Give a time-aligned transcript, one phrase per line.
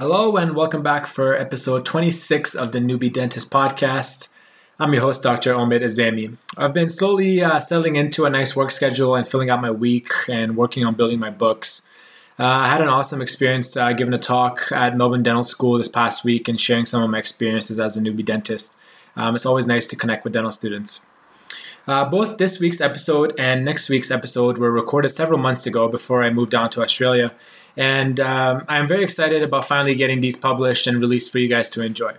[0.00, 4.28] Hello, and welcome back for episode 26 of the Newbie Dentist podcast.
[4.78, 5.52] I'm your host, Dr.
[5.52, 6.38] Omid Azami.
[6.56, 10.10] I've been slowly uh, settling into a nice work schedule and filling out my week
[10.26, 11.84] and working on building my books.
[12.38, 15.88] Uh, I had an awesome experience uh, giving a talk at Melbourne Dental School this
[15.88, 18.78] past week and sharing some of my experiences as a newbie dentist.
[19.16, 21.02] Um, it's always nice to connect with dental students.
[21.86, 26.22] Uh, both this week's episode and next week's episode were recorded several months ago before
[26.22, 27.32] I moved down to Australia,
[27.76, 31.68] and um, I'm very excited about finally getting these published and released for you guys
[31.70, 32.14] to enjoy.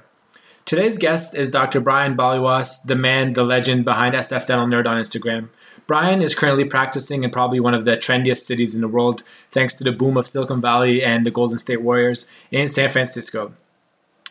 [0.66, 1.81] Today's guest is Dr.
[1.81, 5.49] Brian Baliwas, the man, the legend behind SF Dental Nerd on Instagram.
[5.88, 9.75] Brian is currently practicing in probably one of the trendiest cities in the world, thanks
[9.75, 13.53] to the boom of Silicon Valley and the Golden State Warriors in San Francisco.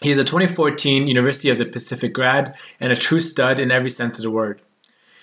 [0.00, 3.90] He is a 2014 University of the Pacific grad and a true stud in every
[3.90, 4.62] sense of the word.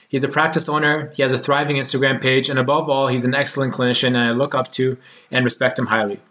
[0.09, 3.35] He's a practice owner, he has a thriving Instagram page, and above all, he's an
[3.35, 4.97] excellent clinician and I look up to
[5.31, 6.21] and respect him highly.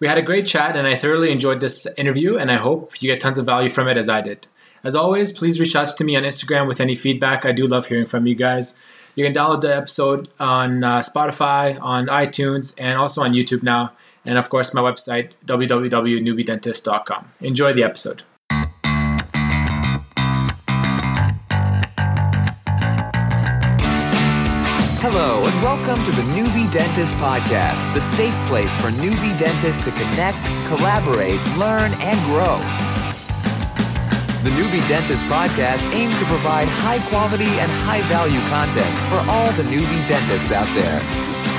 [0.00, 3.08] We had a great chat, and I thoroughly enjoyed this interview, and I hope you
[3.08, 4.48] get tons of value from it as I did.
[4.82, 7.46] As always, please reach out to me on Instagram with any feedback.
[7.46, 8.80] I do love hearing from you guys.
[9.14, 13.92] You can download the episode on uh, Spotify, on iTunes, and also on YouTube now.
[14.24, 17.32] And of course, my website, www.newbiedentist.com.
[17.40, 18.24] Enjoy the episode.
[25.74, 31.40] Welcome to the Newbie Dentist Podcast, the safe place for newbie dentists to connect, collaborate,
[31.58, 32.58] learn, and grow.
[34.44, 39.50] The Newbie Dentist Podcast aims to provide high quality and high value content for all
[39.54, 41.00] the newbie dentists out there.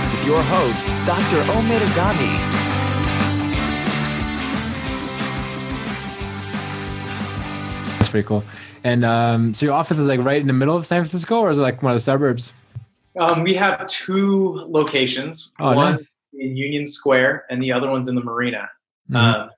[0.10, 1.44] With your host, Dr.
[1.52, 2.40] Omid Azami.
[7.98, 8.46] That's pretty cool.
[8.86, 11.50] And um, so your office is like right in the middle of San Francisco, or
[11.50, 12.54] is it like one of the suburbs?
[13.20, 15.54] Um, we have two locations.
[15.60, 16.14] Oh, one nice.
[16.34, 18.70] in Union Square, and the other one's in the Marina.
[19.10, 19.16] Mhm.
[19.16, 19.50] Um,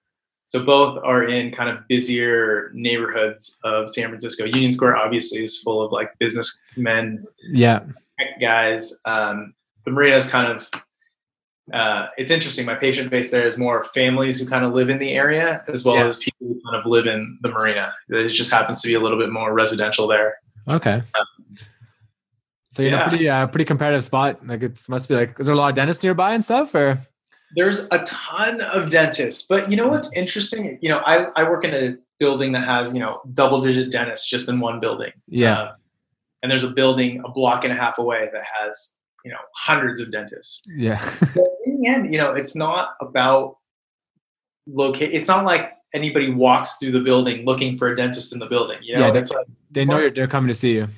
[0.49, 4.45] so both are in kind of busier neighborhoods of San Francisco.
[4.45, 7.79] Union Square obviously is full of like businessmen, Yeah.
[8.19, 8.99] tech guys.
[9.05, 9.53] Um,
[9.85, 10.69] the Marina is kind of
[11.73, 12.65] uh, it's interesting.
[12.65, 15.83] My patient base there is more families who kind of live in the area, as
[15.83, 16.05] well Yeah.
[16.05, 17.93] as people who kind of live in the Marina.
[18.07, 20.35] It just happens to be a little bit more residential there.
[20.69, 21.03] Okay.
[22.77, 23.09] So you're in a Yeah.
[23.09, 24.45] pretty uh, pretty competitive spot.
[24.45, 26.99] Like it must be like, is there a lot of dentists nearby and stuff, or?
[27.55, 30.77] There's a ton of dentists, but you know what's interesting?
[30.81, 34.29] You know, I, I work in a building that has, you know, double digit dentists
[34.29, 35.11] just in one building.
[35.27, 35.57] Yeah.
[35.59, 35.71] Uh,
[36.43, 38.95] and there's a building a block and a half away that has,
[39.25, 40.63] you know, hundreds of dentists.
[40.67, 40.99] Yeah.
[41.33, 43.57] But in the end, you know, it's not about
[44.67, 45.13] locate.
[45.13, 48.77] It's not like anybody walks through the building looking for a dentist in the building.
[48.83, 50.89] You know, Yeah, it's like, they know you're, they're coming to see you.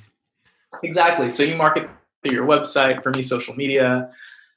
[0.84, 1.30] Exactly.
[1.30, 1.90] So you market
[2.24, 4.10] through your website, for me, social media,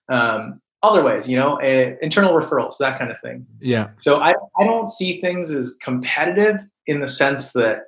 [0.09, 3.47] um, other ways, you know, uh, internal referrals, that kind of thing.
[3.61, 3.91] Yeah.
[3.99, 7.85] So I, I don't see things as competitive in the sense that,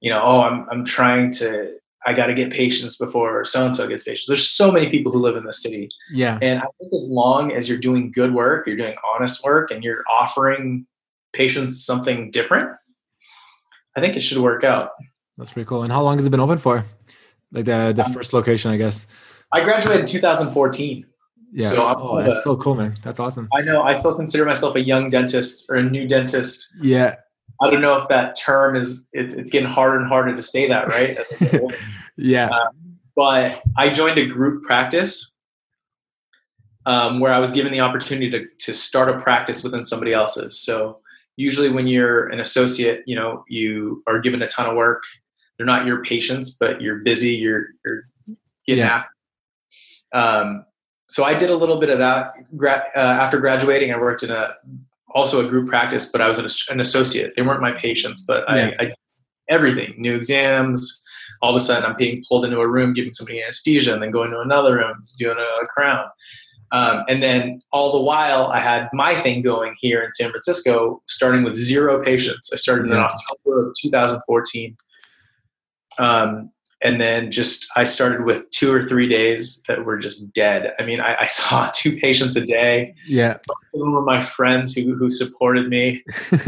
[0.00, 3.74] you know, oh, I'm, I'm trying to, I got to get patients before so and
[3.74, 4.26] so gets patients.
[4.26, 5.88] There's so many people who live in the city.
[6.12, 6.38] Yeah.
[6.42, 9.82] And I think as long as you're doing good work, you're doing honest work, and
[9.82, 10.86] you're offering
[11.32, 12.70] patients something different,
[13.96, 14.90] I think it should work out.
[15.38, 15.82] That's pretty cool.
[15.82, 16.84] And how long has it been open for?
[17.52, 19.06] Like the the um, first location, I guess.
[19.52, 21.06] I graduated in 2014.
[21.52, 21.68] Yeah.
[21.68, 22.94] So oh, of that's the- so cool, man.
[23.02, 23.48] That's awesome.
[23.54, 26.74] I know I still consider myself a young dentist or a new dentist.
[26.80, 27.16] Yeah.
[27.62, 30.68] I don't know if that term is it's, it's getting harder and harder to say
[30.68, 31.16] that, right?
[31.16, 31.76] As I get older.
[32.18, 32.48] Yeah.
[32.48, 32.68] Uh,
[33.14, 35.34] but I joined a group practice
[36.84, 40.58] um, where I was given the opportunity to to start a practice within somebody else's.
[40.58, 41.00] So
[41.36, 45.02] usually when you're an associate, you know, you are given a ton of work.
[45.58, 47.30] They're not your patients, but you're busy.
[47.34, 48.02] You're you're
[48.66, 48.96] getting Yeah.
[48.96, 49.10] after.
[50.12, 50.64] Um,
[51.08, 53.92] so I did a little bit of that gra- uh, after graduating.
[53.92, 54.54] I worked in a
[55.14, 57.34] also a group practice, but I was an, an associate.
[57.36, 58.72] They weren't my patients, but Yeah.
[58.78, 58.90] I, I
[59.48, 61.02] everything, new exams.
[61.42, 64.10] All of a sudden, I'm being pulled into a room, giving somebody anesthesia, and then
[64.10, 66.04] going to another room, doing a, a crown.
[66.72, 71.02] Um, and then all the while, I had my thing going here in San Francisco,
[71.06, 72.50] starting with zero patients.
[72.52, 74.76] I started in October of 2014.
[75.98, 76.50] Um,
[76.82, 80.72] and then just I started with two or three days that were just dead.
[80.78, 82.94] I mean, I, I saw two patients a day.
[83.06, 83.38] Yeah.
[83.74, 86.02] Some were my friends who who supported me.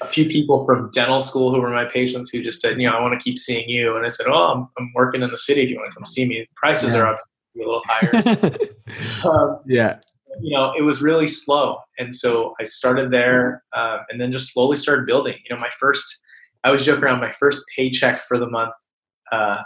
[0.00, 2.96] a few people from dental school who were my patients who just said, you know,
[2.96, 3.96] I want to keep seeing you.
[3.96, 5.62] And I said, oh, I'm, I'm working in the city.
[5.62, 7.00] If you want to come see me, prices Yeah.
[7.00, 9.28] are obviously a little higher.
[9.28, 9.98] um, yeah.
[10.40, 11.78] you know, it was really slow.
[11.98, 15.34] And so I started there um, and then just slowly started building.
[15.48, 16.04] You know, my first,
[16.64, 18.74] I always joke around, my first paycheck for the month,
[19.30, 19.58] uh,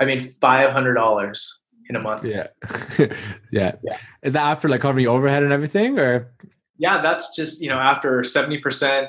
[0.00, 1.48] I made $500
[1.88, 2.24] in a month.
[2.24, 2.46] Yeah.
[3.50, 3.72] yeah.
[3.82, 3.98] Yeah.
[4.22, 6.32] Is that after like covering overhead and everything or
[6.78, 9.08] yeah, that's just you know after seventy percent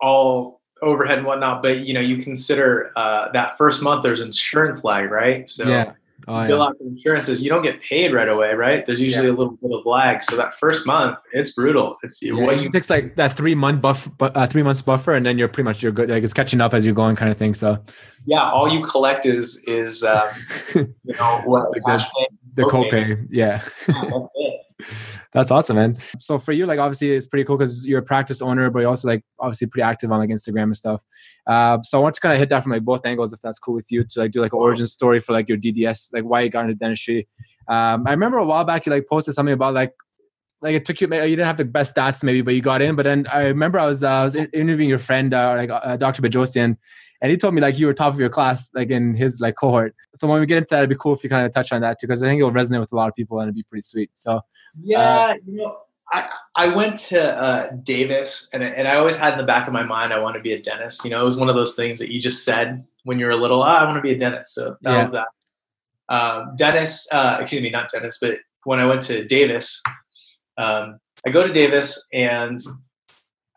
[0.00, 1.62] all overhead and whatnot.
[1.62, 5.48] But you know you consider uh, that first month there's insurance lag, right?
[5.48, 5.92] So yeah.
[6.26, 6.46] Oh, yeah.
[6.46, 8.84] bill out insurances, you don't get paid right away, right?
[8.86, 9.32] There's usually yeah.
[9.32, 10.22] a little bit of lag.
[10.22, 11.96] So that first month, it's brutal.
[12.02, 15.26] It's yeah, what you takes like that three month buff, uh, three months buffer, and
[15.26, 16.08] then you're pretty much you're good.
[16.08, 17.54] Like it's catching up as you're going, kind of thing.
[17.54, 17.78] So
[18.26, 20.28] yeah, all you collect is is um,
[20.74, 21.80] you know what the,
[22.54, 23.26] the copay.
[23.30, 24.32] Yeah, yeah that's.
[25.32, 25.94] That's awesome, man.
[26.20, 28.88] So for you, like obviously it's pretty cool because you're a practice owner, but you're
[28.88, 31.04] also like obviously pretty active on like Instagram and stuff.
[31.46, 33.58] Uh, so I want to kind of hit that from like both angles, if that's
[33.58, 36.22] cool with you, to like do like an origin story for like your DDS, like
[36.22, 37.28] why you got into dentistry.
[37.68, 39.92] Um, I remember a while back you like posted something about like
[40.62, 42.96] like it took you you didn't have the best stats maybe but you got in
[42.96, 45.96] but then i remember i was uh, i was interviewing your friend uh, like uh,
[45.98, 46.78] dr Bedrosian
[47.20, 49.56] and he told me like you were top of your class like in his like
[49.56, 51.72] cohort so when we get into that it'd be cool if you kind of touch
[51.72, 53.54] on that too because i think it'll resonate with a lot of people and it'd
[53.54, 54.40] be pretty sweet so
[54.82, 55.76] yeah uh, you know
[56.12, 59.72] I, I went to uh, Davis and, and I always had in the back of
[59.72, 61.02] my mind I want to be a dentist.
[61.04, 63.32] You know, it was one of those things that you just said when you were
[63.32, 63.62] a little.
[63.62, 64.54] Oh, I want to be a dentist.
[64.54, 64.98] So that yeah.
[65.00, 65.28] was that.
[66.08, 69.82] Um, Dennis, uh, excuse me, not Dennis, but when I went to Davis,
[70.58, 72.58] um, I go to Davis and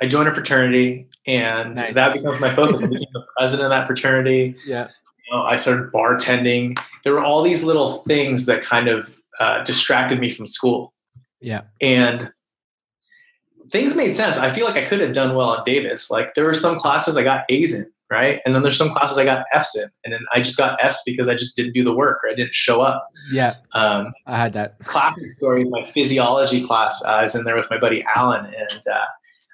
[0.02, 1.94] I join a fraternity, and nice.
[1.96, 2.82] that becomes my focus.
[2.82, 4.56] I became the president of that fraternity.
[4.66, 4.90] Yeah.
[5.28, 6.80] You know, I started bartending.
[7.04, 10.94] There were all these little things that kind of uh, distracted me from school.
[11.42, 11.62] Yeah.
[11.82, 12.32] And
[13.72, 14.38] things made sense.
[14.38, 16.10] I feel like I could have done well at Davis.
[16.10, 18.40] Like there were some classes I got A's in, right?
[18.46, 21.02] And then there's some classes I got F's in, and then I just got F's
[21.06, 23.08] because I just didn't do the work or I didn't show up.
[23.32, 25.66] Yeah, um, I had that classic story.
[25.66, 29.06] My physiology class, uh, I was in there with my buddy Alan, and uh,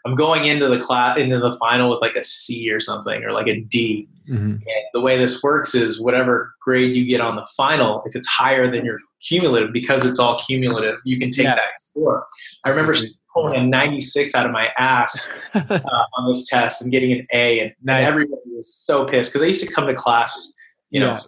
[0.06, 3.32] I'm going into the class into the final with like a C or something or
[3.32, 4.08] like a D.
[4.28, 4.52] Mm-hmm.
[4.52, 8.28] And the way this works is whatever grade you get on the final, if it's
[8.28, 11.56] higher than your cumulative, because it's all cumulative, you can take yeah.
[11.56, 12.26] that score.
[12.66, 12.96] I remember
[13.34, 15.80] pulling a 96 out of my ass uh,
[16.18, 18.08] on this test and getting an A, and, nice.
[18.08, 20.54] everybody was so pissed because I used to come to class,
[20.90, 21.16] you yeah.
[21.16, 21.20] know,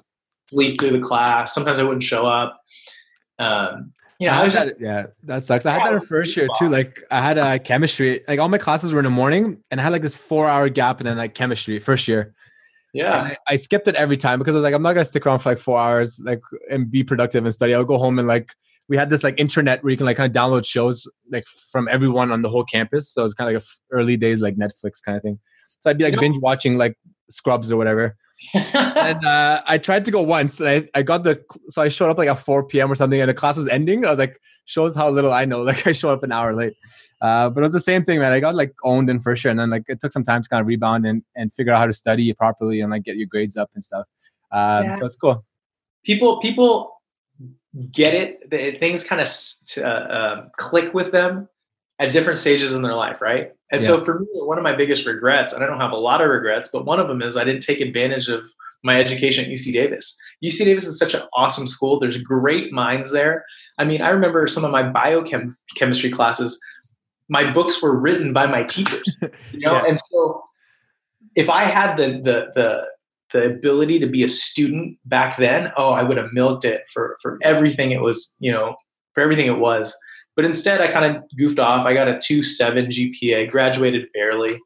[0.50, 1.54] sleep through the class.
[1.54, 2.60] Sometimes I wouldn't show up.
[3.40, 5.66] Um, yeah, I, I was just that, yeah, that sucks.
[5.66, 6.70] I had that in first year too.
[6.70, 8.22] Like I had a uh, chemistry.
[8.28, 10.70] Like all my classes were in the morning, and I had like this four hour
[10.70, 12.34] gap, and then like chemistry first year.
[12.94, 15.26] Yeah, I, I, skipped it every time because I was like, I'm not gonna stick
[15.26, 17.74] around for like four hours, like and be productive and study.
[17.74, 18.50] I'll go home and like
[18.88, 21.88] we had this like internet where you can like kind of download shows like from
[21.90, 23.12] everyone on the whole campus.
[23.12, 25.40] So it's kind of like a early days like Netflix kind of thing.
[25.80, 26.98] So I'd be like you binge watching like
[27.30, 28.16] Scrubs or whatever.
[28.54, 32.10] And uh, I tried to go once, and I, I got the so I showed
[32.10, 32.92] up like at 4 p.m.
[32.92, 34.06] or something, and the class was ending.
[34.06, 35.62] I was like, shows how little I know.
[35.66, 36.74] Like I showed up an hour late,
[37.22, 38.32] uh, but it was the same thing, man.
[38.32, 40.50] I got like owned in first year, and then like it took some time to
[40.50, 43.28] kind of rebound and and figure out how to study properly and like get your
[43.28, 44.06] grades up and stuff.
[44.52, 44.92] Um, yeah.
[44.94, 45.46] So it's cool.
[46.04, 47.02] People people
[47.92, 48.80] get it.
[48.80, 49.30] Things kind of
[49.78, 51.50] uh, uh, click with them
[52.00, 53.52] at different stages in their life, right?
[53.72, 53.88] And yeah.
[53.88, 56.30] so for me, one of my biggest regrets, and I don't have a lot of
[56.30, 58.42] regrets, but one of them is I didn't take advantage of
[58.84, 60.18] my education at UC Davis.
[60.44, 62.00] UC Davis is such an awesome school.
[62.00, 63.46] There's great minds there.
[63.80, 66.60] I mean, I remember some of my biochemistry classes,
[67.28, 69.74] my books were written by my teachers, you know?
[69.74, 69.84] yeah.
[69.88, 70.44] And so
[71.36, 72.88] if I had the, the, the,
[73.34, 77.18] the ability to be a student back then, oh, I would have milked it for,
[77.22, 78.76] for everything it was, you know,
[79.14, 79.96] for everything it was.
[80.36, 81.86] But instead, I kind of goofed off.
[81.86, 84.60] I got a 2.7 GPA, graduated barely.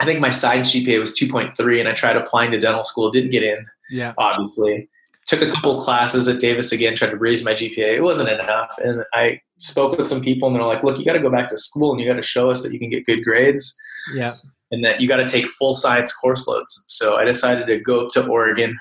[0.00, 3.30] I think my science GPA was 2.3, and I tried applying to dental school, didn't
[3.30, 3.64] get in.
[3.90, 4.14] Yeah.
[4.18, 4.88] Obviously.
[5.26, 7.96] Took a couple classes at Davis again, tried to raise my GPA.
[7.96, 8.74] It wasn't enough.
[8.78, 11.48] And I spoke with some people, and they're like, look, you got to go back
[11.48, 13.74] to school and you got to show us that you can get good grades.
[14.14, 14.36] Yeah.
[14.70, 16.84] And that you got to take full science course loads.
[16.88, 18.76] So I decided to go up to Oregon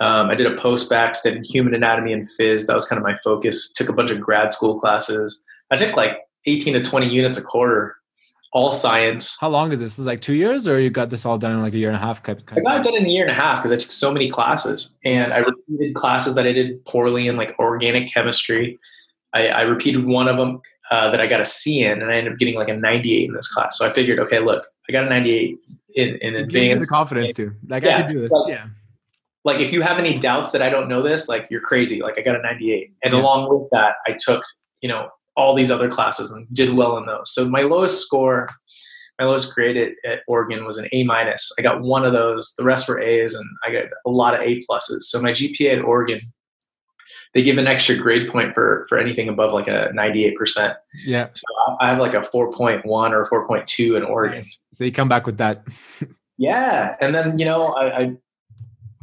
[0.00, 2.66] um, I did a post bac studied human anatomy and phys.
[2.66, 3.72] That was kind of my focus.
[3.72, 5.44] Took a bunch of grad school classes.
[5.70, 6.12] I took like
[6.46, 7.96] 18 to 20 units a quarter,
[8.52, 9.36] all science.
[9.38, 9.98] How long is this?
[9.98, 11.96] Is like two years, or you got this all done in like a year and
[11.96, 12.22] a half?
[12.22, 13.90] Kind of I got it done in a year and a half because I took
[13.90, 18.78] so many classes, and I repeated classes that I did poorly in, like organic chemistry.
[19.34, 22.16] I, I repeated one of them uh, that I got a C in, and I
[22.16, 23.76] ended up getting like a 98 in this class.
[23.76, 25.58] So I figured, okay, look, I got a 98
[25.94, 26.86] in, in advance.
[26.86, 27.52] the confidence too.
[27.68, 28.32] Like yeah, I could do this.
[28.32, 28.66] Like, yeah
[29.44, 32.02] like if you have any doubts that I don't know this, like you're crazy.
[32.02, 32.92] Like I got a 98.
[33.02, 33.20] And yeah.
[33.20, 34.44] along with that, I took,
[34.80, 37.32] you know, all these other classes and did well in those.
[37.32, 38.50] So my lowest score,
[39.18, 41.52] my lowest grade at, at Oregon was an A minus.
[41.58, 42.54] I got one of those.
[42.58, 45.02] The rest were A's and I got a lot of A pluses.
[45.02, 46.20] So my GPA at Oregon,
[47.32, 50.74] they give an extra grade point for for anything above like a 98%.
[51.04, 51.28] Yeah.
[51.32, 51.44] So
[51.80, 54.38] I have like a 4.1 or 4.2 in Oregon.
[54.38, 54.60] Nice.
[54.72, 55.64] So you come back with that.
[56.38, 56.96] yeah.
[57.00, 58.16] And then, you know, I, I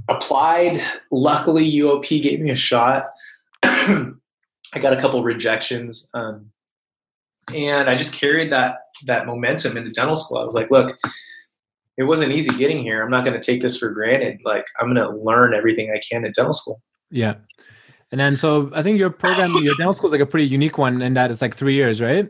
[0.09, 0.81] applied.
[1.11, 3.03] Luckily, UOP gave me a shot.
[3.63, 6.09] I got a couple rejections.
[6.13, 6.51] Um,
[7.55, 10.39] and I just carried that that momentum into dental school.
[10.39, 10.97] I was like, look,
[11.97, 13.03] it wasn't easy getting here.
[13.03, 14.39] I'm not going to take this for granted.
[14.43, 16.81] Like I'm going to learn everything I can in dental school.
[17.09, 17.35] Yeah.
[18.11, 20.77] And then, so I think your program, your dental school is like a pretty unique
[20.77, 22.29] one in that it's like three years, right?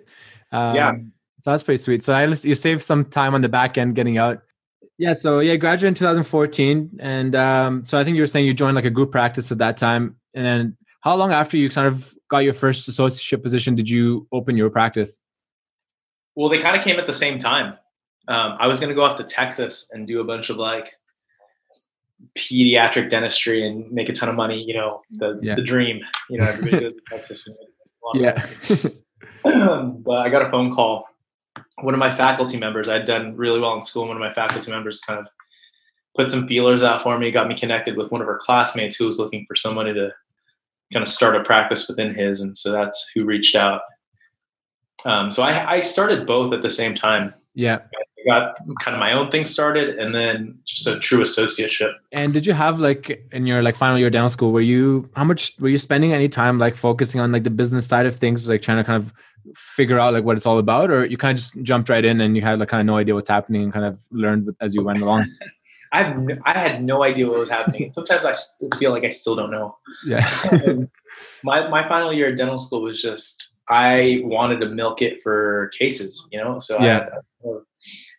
[0.52, 0.96] Um, yeah.
[1.42, 2.04] So that's pretty sweet.
[2.04, 4.42] So I you saved some time on the back end getting out.
[4.98, 5.14] Yeah.
[5.14, 8.76] So yeah, graduated in 2014, and um, so I think you were saying you joined
[8.76, 10.16] like a group practice at that time.
[10.34, 14.28] And then, how long after you kind of got your first associate position did you
[14.32, 15.20] open your practice?
[16.36, 17.78] Well, they kind of came at the same time.
[18.28, 20.94] Um, I was going to go off to Texas and do a bunch of like
[22.38, 24.62] pediatric dentistry and make a ton of money.
[24.62, 25.56] You know, the yeah.
[25.56, 26.02] the dream.
[26.30, 27.48] You know, everybody goes to Texas.
[27.48, 27.58] And
[28.22, 28.46] yeah.
[29.44, 31.08] but I got a phone call.
[31.82, 34.04] One of my faculty members, I'd done really well in school.
[34.04, 35.28] and One of my faculty members kind of
[36.16, 39.06] put some feelers out for me, got me connected with one of her classmates who
[39.06, 40.12] was looking for somebody to
[40.92, 42.42] kind of start a practice within his.
[42.42, 43.82] And so that's who reached out.
[45.06, 47.34] Um, so I, I started both at the same time.
[47.54, 47.80] Yeah
[48.28, 51.94] got kind of my own thing started and then just a true associateship.
[52.12, 55.24] And did you have like in your like final year down school, were you how
[55.24, 58.48] much were you spending any time like focusing on like the business side of things,
[58.48, 59.14] like trying to kind of
[59.56, 62.22] figure out like what it's all about, or you kind of just jumped right in
[62.22, 64.76] and you had like kind of no idea what's happening and kind of learned as
[64.76, 65.26] you went along?
[65.94, 67.92] I I had no idea what was happening.
[67.92, 69.78] Sometimes I feel like I still don't know.
[70.06, 70.30] Yeah.
[70.68, 70.90] Um,
[71.44, 75.72] my my final year at dental school was just I wanted to milk it for
[75.78, 76.60] cases, you know.
[76.60, 77.10] So yeah.
[77.12, 77.18] I,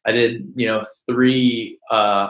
[0.09, 2.29] I did, you know, three uh,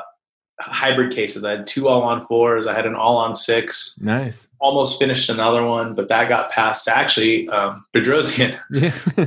[0.60, 1.44] hybrid cases.
[1.44, 2.66] I had two all on fours.
[2.66, 3.96] I had an all on six.
[4.00, 4.48] Nice.
[4.58, 6.88] Almost finished another one, but that got passed.
[6.88, 8.58] Actually, um, Bedrosian.
[8.70, 9.26] Yeah.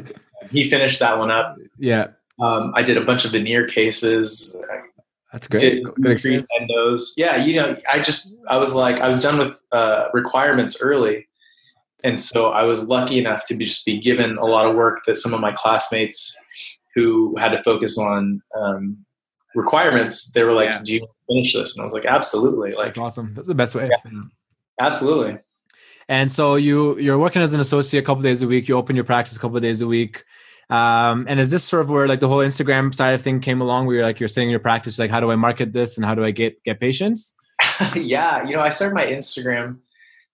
[0.49, 1.55] he finished that one up.
[1.77, 2.07] Yeah.
[2.41, 4.53] Um, I did a bunch of veneer cases.
[5.31, 5.61] That's great.
[5.61, 6.49] Did Good experience.
[6.59, 7.13] Endos.
[7.15, 11.27] Yeah, you know, I just I was like I was done with uh, requirements early,
[12.03, 15.05] and so I was lucky enough to be just be given a lot of work
[15.05, 16.37] that some of my classmates
[16.95, 19.05] who had to focus on um,
[19.55, 20.81] requirements, they were like, yeah.
[20.83, 23.33] "Do you finish this?" And I was like, "Absolutely!" Like, That's awesome.
[23.33, 23.89] That's the best way.
[23.89, 24.21] Yeah.
[24.79, 25.37] Absolutely.
[26.09, 28.67] And so you you're working as an associate a couple days a week.
[28.67, 30.23] You open your practice a couple of days a week.
[30.69, 33.61] Um, and is this sort of where like the whole Instagram side of thing came
[33.61, 33.85] along?
[33.85, 36.15] Where you're like you're saying your practice, like how do I market this and how
[36.15, 37.33] do I get get patients?
[37.95, 39.79] yeah, you know, I started my Instagram.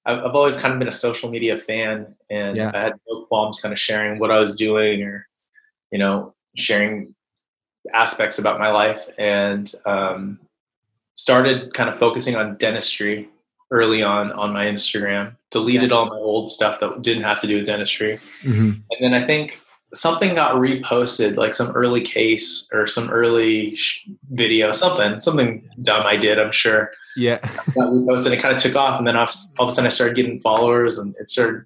[0.06, 2.72] I've, I've, always kind of been a social media fan, and yeah.
[2.74, 5.28] I had no qualms kind of sharing what I was doing or
[5.92, 7.16] you know sharing
[7.94, 10.40] aspects about my life and um,
[11.16, 13.30] started kind of focusing on dentistry
[13.72, 15.36] early on on my Instagram.
[15.52, 15.96] Deleted yeah.
[15.96, 18.72] all my old stuff that didn't have to do with dentistry, mm-hmm.
[18.92, 19.62] and then I think
[19.94, 26.06] something got reposted, like some early case or some early sh- video, something, something dumb
[26.06, 26.92] I did, I'm sure.
[27.16, 27.38] Yeah.
[27.74, 28.32] got reposted.
[28.32, 30.98] It kind of took off, and then all of a sudden I started getting followers,
[30.98, 31.66] and it started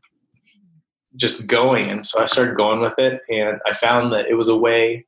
[1.15, 1.89] just going.
[1.89, 5.05] And so I started going with it and I found that it was a way,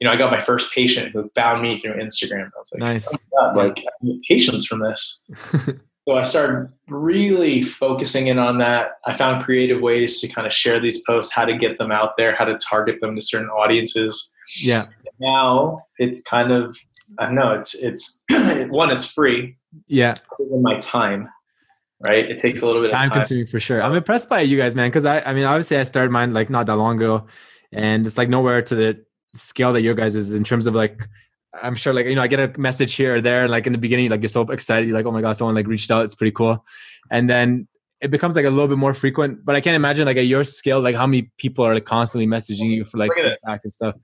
[0.00, 2.46] you know, I got my first patient who found me through Instagram.
[2.46, 3.08] I was like, nice.
[3.12, 5.22] Oh God, like I need patients from this.
[6.08, 8.98] so I started really focusing in on that.
[9.06, 12.16] I found creative ways to kind of share these posts, how to get them out
[12.16, 14.34] there, how to target them to certain audiences.
[14.56, 14.86] Yeah.
[15.20, 16.76] Now it's kind of,
[17.18, 19.56] I don't know, it's, it's one, it's free.
[19.86, 20.16] Yeah.
[20.38, 21.28] In my time
[22.06, 22.30] right?
[22.30, 23.18] It takes a little bit time, time.
[23.18, 23.82] consuming for sure.
[23.82, 24.88] I'm impressed by you guys, man.
[24.88, 27.26] Because I, I mean, obviously, I started mine like not that long ago,
[27.72, 31.08] and it's like nowhere to the scale that your guys is in terms of like.
[31.62, 33.46] I'm sure, like you know, I get a message here or there.
[33.46, 35.68] Like in the beginning, like you're so excited, you're like, "Oh my god, someone like
[35.68, 36.64] reached out." It's pretty cool,
[37.12, 37.68] and then
[38.00, 39.44] it becomes like a little bit more frequent.
[39.44, 42.26] But I can't imagine like at your scale, like how many people are like constantly
[42.26, 43.94] messaging you for like feedback and stuff.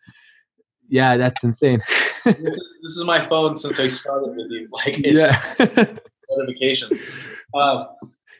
[0.88, 1.80] Yeah, that's insane.
[2.24, 4.68] this, is, this, is, my phone since I started with you.
[4.72, 5.96] Like, it's yeah.
[6.36, 7.02] notifications.
[7.54, 7.86] Um,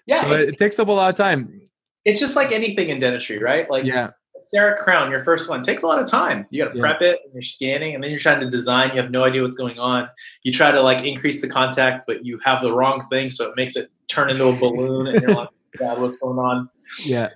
[0.07, 1.61] yeah, so it takes up a lot of time.
[2.05, 3.71] It's just like anything in dentistry, right?
[3.71, 4.11] Like yeah.
[4.55, 6.47] CEREC Crown, your first one, takes a lot of time.
[6.51, 6.83] You got to yeah.
[6.83, 8.91] prep it, and you're scanning, and then you're trying to design.
[8.95, 10.09] You have no idea what's going on.
[10.43, 13.57] You try to like increase the contact, but you have the wrong thing, so it
[13.57, 15.49] makes it turn into a balloon, and you're like,
[15.79, 16.69] "God, what's going on?"
[17.05, 17.31] Yeah.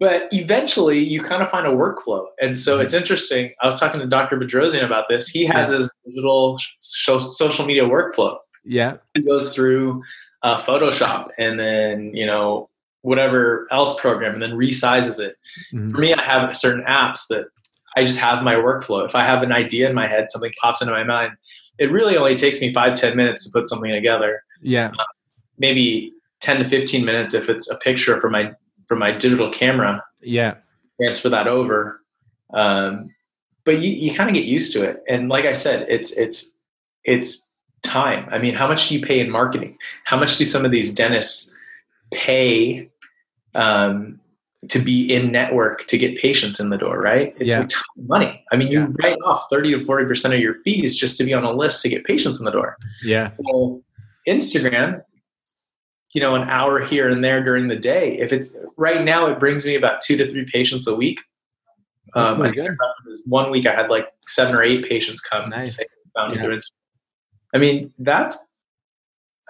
[0.00, 3.52] But eventually, you kind of find a workflow, and so it's interesting.
[3.60, 4.38] I was talking to Dr.
[4.38, 5.28] Bedrosian about this.
[5.28, 5.78] He has yeah.
[5.78, 8.38] his little social media workflow.
[8.64, 8.96] Yeah.
[9.14, 10.02] He goes through
[10.42, 12.68] uh, Photoshop and then you know
[13.02, 15.36] whatever else program and then resizes it.
[15.72, 15.90] Mm-hmm.
[15.90, 17.46] For me, I have certain apps that
[17.96, 19.04] I just have my workflow.
[19.04, 21.32] If I have an idea in my head, something pops into my mind.
[21.78, 24.42] It really only takes me five ten minutes to put something together.
[24.60, 25.04] Yeah, uh,
[25.58, 28.52] maybe ten to fifteen minutes if it's a picture from my
[28.86, 30.02] from my digital camera.
[30.22, 30.56] Yeah,
[31.00, 32.00] transfer that over.
[32.54, 33.14] Um,
[33.64, 36.52] but you, you kind of get used to it, and like I said, it's it's
[37.04, 37.48] it's
[37.92, 38.26] time.
[38.30, 39.76] I mean, how much do you pay in marketing?
[40.04, 41.52] How much do some of these dentists
[42.12, 42.88] pay
[43.54, 44.18] um,
[44.68, 47.34] to be in network to get patients in the door, right?
[47.38, 47.64] It's Yeah.
[47.64, 48.44] a ton of money.
[48.52, 48.86] I mean, you Yeah.
[49.02, 51.88] write off 30 to 40% of your fees just to be on a list to
[51.88, 52.76] get patients in the door.
[53.04, 53.32] Yeah.
[53.38, 53.82] Well,
[54.26, 55.02] Instagram,
[56.14, 58.16] you know, an hour here and there during the day.
[58.18, 61.20] If it's right now, it brings me about two to three patients a week.
[62.14, 62.60] That's Um, I good.
[62.60, 65.50] I remember this one week I had like seven or eight patients come.
[65.50, 65.76] Nice.
[65.76, 65.84] Say,
[66.16, 66.42] found Yeah.
[66.42, 66.70] through Instagram.
[67.54, 68.48] I mean, that's,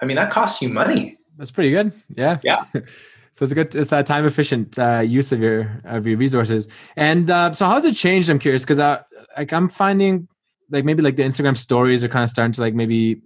[0.01, 1.17] I mean, that costs you money.
[1.37, 1.93] That's pretty good.
[2.15, 2.39] Yeah.
[2.43, 2.63] Yeah.
[2.73, 6.67] so it's a good, it's a time efficient uh, use of your of your resources.
[6.95, 8.29] And uh, so, how's it changed?
[8.29, 9.01] I'm curious because I
[9.37, 10.27] like I'm finding
[10.69, 13.21] like maybe like the Instagram stories are kind of starting to like maybe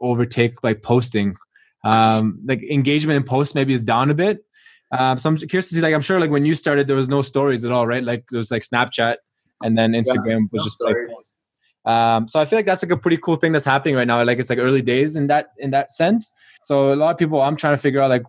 [0.00, 1.36] overtake like posting.
[1.82, 4.44] Um, like engagement in posts maybe is down a bit.
[4.92, 7.08] Um, so I'm curious to see like I'm sure like when you started there was
[7.08, 8.02] no stories at all, right?
[8.02, 9.16] Like there was like Snapchat
[9.62, 11.36] and then Instagram was no just like posts.
[11.84, 14.22] Um, so I feel like that's like a pretty cool thing that's happening right now.
[14.22, 16.32] Like it's like early days in that in that sense.
[16.62, 18.24] So a lot of people I'm trying to figure out like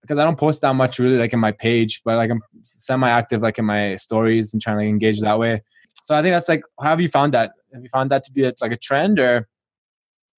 [0.00, 3.42] because I don't post that much really like in my page, but like I'm semi-active
[3.42, 5.62] like in my stories and trying to engage that way.
[6.02, 7.52] So I think that's like how have you found that?
[7.72, 9.48] Have you found that to be a, like a trend or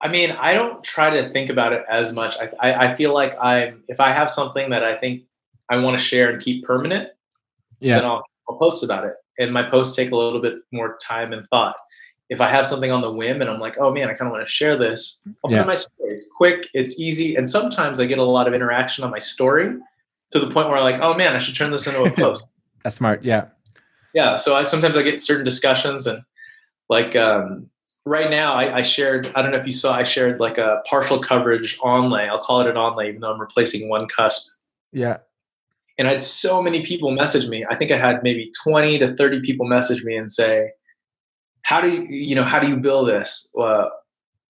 [0.01, 2.37] I mean, I don't try to think about it as much.
[2.39, 5.23] I, I, I feel like I'm, if I have something that I think
[5.71, 7.09] I want to share and keep permanent,
[7.81, 9.15] then yeah I'll, I'll post about it.
[9.39, 11.77] And my posts take a little bit more time and thought.
[12.29, 14.33] If I have something on the whim and I'm like, oh man, I kind of
[14.33, 15.61] want to share this, I'll Yeah.
[15.61, 16.11] in my story.
[16.13, 19.77] It's quick, it's easy, and sometimes I get a lot of interaction on my story
[20.33, 22.43] to the point where I'm like, oh man, I should turn this into a post.
[22.83, 23.23] that's smart.
[23.25, 23.47] Yeah.
[24.15, 26.23] yeah so i sometimes i get certain discussions and
[26.89, 27.69] like um,
[28.05, 30.83] right now I, I shared i don't know if you saw i shared like a
[30.89, 34.53] partial coverage onlay i'll call it an onlay even though i'm replacing one cusp
[34.93, 35.19] Yeah.
[35.99, 39.17] and i had so many people message me i think i had maybe 20 to
[39.17, 40.71] 30 people message me and say
[41.67, 43.87] how do you you know how do you bill this uh,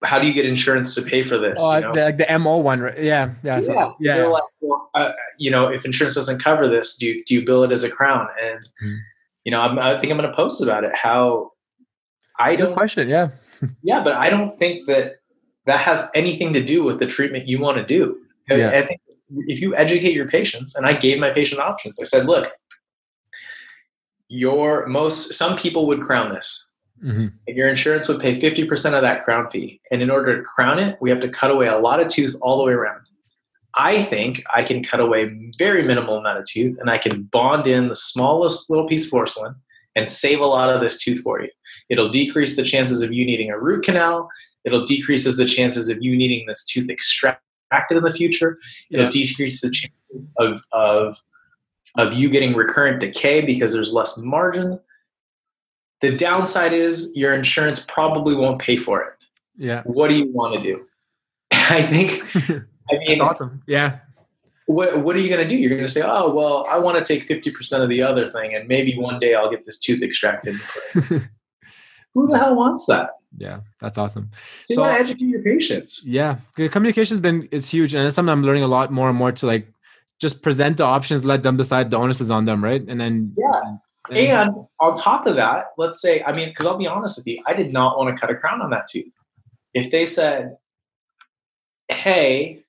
[0.03, 1.93] how do you get insurance to pay for this Oh, you know?
[1.93, 2.99] the, like the MO one, right?
[3.01, 3.33] Yeah.
[3.41, 3.59] Yeah.
[3.61, 4.25] yeah, yeah.
[4.25, 7.63] Like, well, uh, you know, if insurance doesn't cover this, do you, do you bill
[7.63, 8.27] it as a crown?
[8.39, 8.97] And Mhm.
[9.45, 10.91] you know, I'm, I think I'm going to post about it.
[10.93, 11.51] How
[12.39, 13.09] I Good don't, question.
[13.09, 13.29] Yeah.
[13.81, 15.15] yeah, but I don't think that
[15.65, 18.17] that has anything to do with the treatment you want to do.
[18.51, 18.69] I- Yeah.
[18.69, 19.01] I think
[19.47, 22.51] if you educate your patients, and I gave my patient options, I said, look,
[24.29, 26.66] your most some people would crown this.
[27.03, 27.31] Mhm.
[27.47, 29.79] And your insurance would pay 50% of that crown fee.
[29.91, 32.35] And in order to crown it, we have to cut away a lot of tooth
[32.41, 33.01] all the way around.
[33.75, 37.67] I think I can cut away very minimal amount of tooth and I can bond
[37.67, 39.55] in the smallest little piece of porcelain
[39.95, 41.49] and save a lot of this tooth for you.
[41.89, 44.29] It'll decrease the chances of you needing a root canal.
[44.65, 47.41] It'll decreases the chances of you needing this tooth extracted
[47.97, 48.57] in the future.
[48.89, 49.11] It'll Yeah.
[49.11, 49.91] decrease the chances
[50.39, 51.17] of, of,
[51.97, 54.79] of you getting recurrent decay because there's less margin.
[56.01, 59.13] The downside is your insurance probably won't pay for it.
[59.57, 59.81] Yeah.
[59.85, 60.85] What do you want to do?
[61.51, 62.39] I think, I
[62.99, 63.63] mean, That's awesome.
[63.67, 63.99] Yeah.
[64.67, 65.55] what, what are you going to do?
[65.57, 68.53] You're going to say, oh, well, I want to take 50% of the other thing,
[68.55, 70.55] and maybe one day I'll get this tooth extracted.
[72.13, 73.11] Who the hell wants that?
[73.37, 73.59] Yeah.
[73.79, 74.29] That's awesome.
[74.65, 76.07] So So- want educate your patients.
[76.07, 79.09] Yeah, the communication has been is huge, and it's something I'm learning a lot more
[79.09, 79.67] and more to like
[80.19, 81.91] just present the options, let them decide.
[81.91, 82.81] The onus is on them, right?
[82.87, 83.75] And then Yeah.
[84.09, 84.17] And-
[84.57, 87.41] And on top of that, let's say, I mean, because I'll be honest with you,
[87.47, 89.11] I did not want to cut a crown on that tooth.
[89.73, 90.57] If they said,
[91.89, 92.63] hey,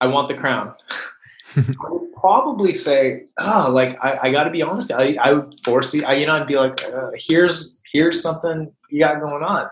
[0.00, 0.74] I want the crown,
[1.56, 4.90] I would probably say, oh, like, I, I got to be honest.
[4.92, 8.72] I, I would force the, I, you know, I'd be like, uh, here's, here's something
[8.90, 9.68] you got going on.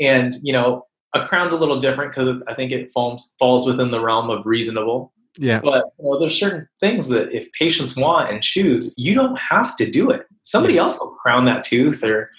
[0.00, 3.90] And, you know, a crown's a little different because I think it falls, falls within
[3.90, 5.12] the realm of reasonable.
[5.38, 9.38] Yeah, But you know, there's certain things that if patients want and choose, you don't
[9.38, 10.26] have to do it.
[10.42, 12.30] Somebody else will crown that tooth or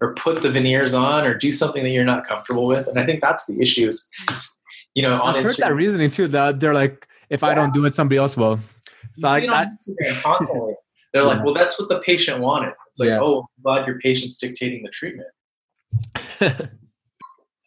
[0.00, 2.86] or put the veneers on or do something that you're not comfortable with.
[2.86, 4.08] And I think that's the issue is,
[4.94, 6.28] you know, on I've heard that reasoning too.
[6.28, 8.58] That they're like, if I don't do it, somebody else will.
[9.14, 10.74] So You like see it that, on Instagram constantly.
[11.12, 11.28] They're Yeah.
[11.28, 12.72] like, well, that's what the patient wanted.
[12.90, 13.20] It's like, Yeah.
[13.22, 15.28] oh, I'm glad your patient's dictating the treatment.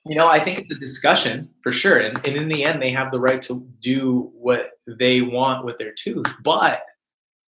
[0.09, 1.99] you know, I think it's a discussion for sure.
[1.99, 5.77] And, and in the end, they have the right to do what they want with
[5.77, 6.25] their tooth.
[6.43, 6.81] But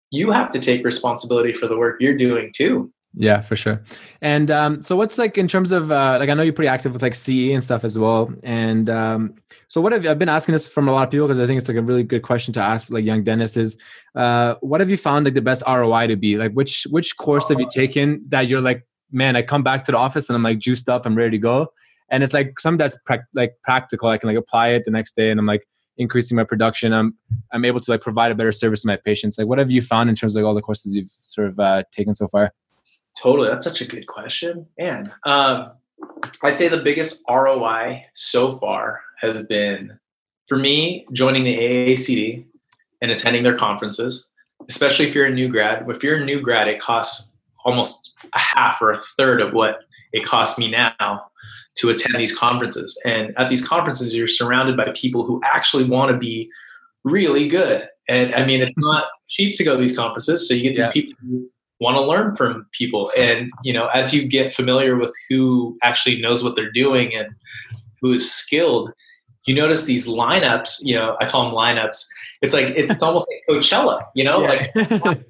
[0.09, 2.91] you have to take responsibility for the work you're doing too.
[3.13, 3.83] yeah, for sure.
[4.21, 6.93] And um, so what's like in terms of uh, like I know you're pretty active
[6.93, 8.33] with like CE and stuff as well.
[8.41, 9.35] And um,
[9.67, 11.59] so what have I've been asking this from a lot of people because I think
[11.59, 13.77] it's like a really good question to ask like young dentists is
[14.15, 16.37] uh, what have you found like the best ROI to be?
[16.37, 19.91] Like which which course have you taken that you're like, man, I come back to
[19.91, 21.71] the office and I'm like juiced up, I'm ready to go.
[22.09, 24.09] And it's like something that's prac- like practical.
[24.09, 25.67] I can like apply it the next day and I'm like
[25.97, 26.93] increasing my production.
[26.93, 27.15] I'm
[27.51, 29.37] I'm able to like provide a better service to my patients.
[29.37, 31.59] Like what have you found in terms of like all the courses you've sort of
[31.59, 32.53] uh, taken so far?
[33.21, 33.49] Totally.
[33.49, 34.67] That's such a good question.
[34.77, 35.71] And um,
[36.43, 39.99] I'd say the biggest ROI so far has been
[40.47, 42.45] for me joining the AACD
[43.01, 44.29] and attending their conferences.
[44.69, 45.89] especially if you're a new grad.
[45.89, 49.79] If you're a new grad, it costs almost a half or a third of what
[50.13, 51.26] it costs me now
[51.77, 52.99] to attend these conferences.
[53.05, 56.49] And at these conferences, you're surrounded by people who actually want to be
[57.03, 57.87] really good.
[58.09, 60.47] And I mean, it's not cheap to go to these conferences.
[60.47, 60.91] So you get these Yeah.
[60.91, 63.11] people who want to learn from people.
[63.17, 67.27] And, you know, as you get familiar with who actually knows what they're doing and
[68.01, 68.91] who is skilled,
[69.45, 72.05] you notice these lineups, you know, I call them lineups.
[72.41, 74.73] It's like, it's, it's almost like Coachella, you know, like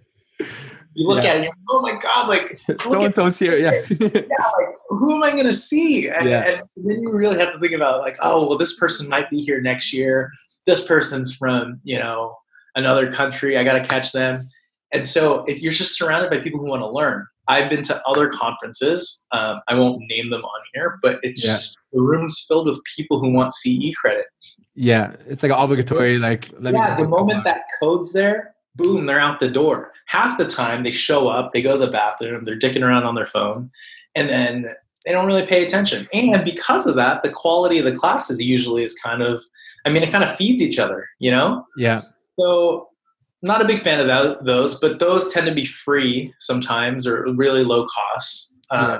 [0.97, 1.29] you look Yeah.
[1.29, 3.55] at it and you're, like, oh my God, like, so and so's here.
[3.57, 3.81] Yeah.
[4.89, 6.09] who am I going to see?
[6.09, 6.43] And, Yeah.
[6.43, 9.39] and then you really have to think about like, oh, well, this person might be
[9.41, 10.31] here next year.
[10.65, 12.35] This person's from you know
[12.75, 13.57] another country.
[13.57, 14.49] I got to catch them.
[14.93, 17.25] And so if you're just surrounded by people who want to learn.
[17.49, 19.25] I've been to other conferences.
[19.31, 21.53] Um, I won't name them on here, but it's Yeah.
[21.53, 24.25] just the room's filled with people who want CE credit.
[24.75, 25.13] yeah.
[25.29, 26.17] It's like obligatory.
[26.17, 29.91] Like, let yeah, the moment that code's there, boom, they're out the door.
[30.05, 33.15] Half the time they show up, they go to the bathroom, they're dicking around on
[33.15, 33.71] their phone,
[34.15, 34.67] and then
[35.05, 36.07] they don't really pay attention.
[36.13, 39.43] And because of that, the quality of the classes usually is kind of,
[39.85, 41.65] I mean, it kind of feeds each other, you know?
[41.77, 42.01] Yeah.
[42.39, 42.89] So,
[43.41, 47.25] not a big fan of that, those, but those tend to be free sometimes or
[47.35, 48.55] really low costs.
[48.69, 48.99] Um, Yeah.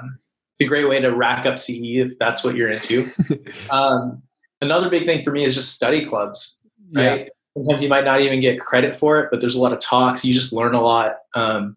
[0.59, 3.11] It's a great way to rack up CE if that's what you're into.
[3.69, 4.23] um,
[4.61, 7.25] another big thing for me is just study clubs Yeah.
[7.58, 10.24] Sometimes you might not even get credit for it, but there's a lot of talks.
[10.24, 11.15] You just learn a lot.
[11.36, 11.76] Um,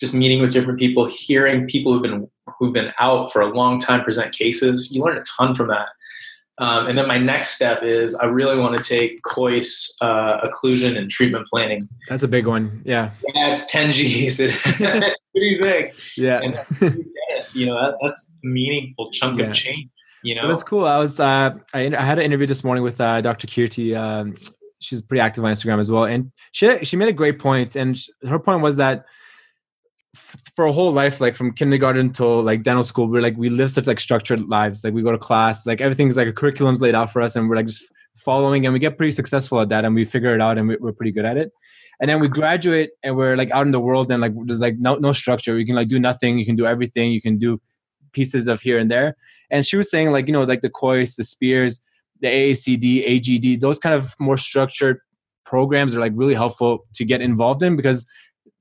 [0.00, 2.28] just meeting with different people, hearing people who've been
[2.58, 4.90] who've been out for a long time present cases.
[4.92, 5.88] You learn a ton from that.
[6.58, 10.98] Um, and then my next step is I really want to take Kois uh, occlusion
[10.98, 11.88] and treatment planning.
[12.08, 12.82] That's a big one.
[12.84, 13.12] Yeah.
[13.34, 14.36] Yeah, it's 10 G's.
[14.38, 14.52] do
[15.34, 15.90] you?
[16.18, 16.40] Yeah.
[16.42, 19.46] And yes, you know that, that's a meaningful chunk Yeah.
[19.46, 19.88] of change.
[20.22, 20.84] You know, it's cool.
[20.84, 23.46] I was uh, I, I had an interview this morning with uh, Dr.
[23.46, 23.96] Kirti.
[23.98, 24.36] Um,
[24.80, 27.76] she's pretty active on Instagram as well, and she she made a great point.
[27.76, 29.04] And sh- her point was that
[30.14, 33.50] f- for a whole life, like from kindergarten till like dental school, we're like we
[33.50, 34.82] live such like structured lives.
[34.82, 37.48] Like we go to class, like everything's like a curriculum's laid out for us, and
[37.48, 37.84] we're like just
[38.16, 40.76] following, and we get pretty successful at that, and we figure it out, and we,
[40.80, 41.52] we're pretty good at it.
[42.00, 44.78] And then we graduate, and we're like out in the world, and like there's like
[44.78, 45.58] no no structure.
[45.58, 46.38] You can like do nothing.
[46.38, 47.12] You can do everything.
[47.12, 47.60] You can do
[48.12, 49.16] pieces of here and there.
[49.50, 51.80] And she was saying like, you know, like the Kois, the SPEARS,
[52.20, 54.98] the AACD, AGD, those kind of more structured
[55.44, 58.06] programs are like really helpful to get involved in because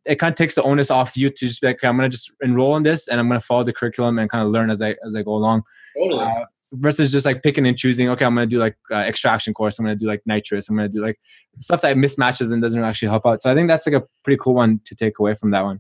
[0.06, 2.10] it kind of takes the onus off you to just be like, okay, I'm going
[2.10, 4.50] to just enroll in this and I'm going to follow the curriculum and kind of
[4.50, 5.64] learn as I, as I go along
[5.98, 6.24] totally.
[6.26, 8.10] uh, versus just like picking and choosing.
[8.10, 9.78] Okay, I'm going to do like uh, extraction course.
[9.78, 10.70] I'm going to do like nitrous.
[10.70, 11.20] I'm going to do like
[11.58, 13.42] stuff that mismatches and doesn't actually help out.
[13.42, 15.80] So I think that's like a pretty cool one to take away from that one.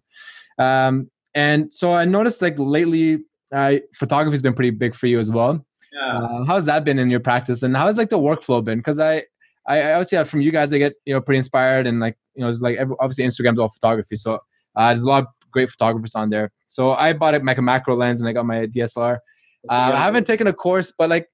[0.59, 3.19] Um, and so I noticed like lately,
[3.51, 5.65] uh, photography has been pretty big for you as well.
[5.91, 6.17] Yeah.
[6.17, 8.79] Uh, how's that been in your practice, and how's like the workflow been?
[8.79, 9.23] Because I,
[9.67, 12.43] I obviously uh, from you guys, I get you know pretty inspired, and like you
[12.43, 14.39] know, it's like every, obviously Instagram's all photography, so
[14.75, 16.51] uh, there's a lot of great photographers on there.
[16.67, 19.17] So I bought it like a macro lens, and I got my DSLR.
[19.67, 21.27] Uh, I haven't taken a course, but like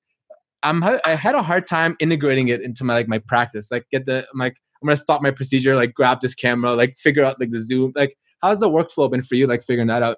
[0.64, 3.72] I'm I had a hard time integrating it into my like my practice.
[3.72, 6.98] Like get the I'm like I'm gonna stop my procedure, like grab this camera, like
[6.98, 7.94] figure out like the zoom.
[7.96, 9.48] Like how's the workflow been for you?
[9.48, 10.18] Like figuring that out.